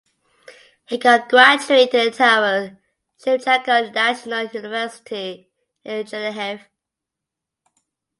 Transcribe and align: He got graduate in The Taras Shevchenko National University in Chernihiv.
He 0.87 0.97
got 0.97 1.29
graduate 1.29 1.93
in 1.93 2.05
The 2.05 2.09
Taras 2.09 2.71
Shevchenko 3.19 3.93
National 3.93 4.47
University 4.51 5.47
in 5.83 6.05
Chernihiv. 6.07 6.61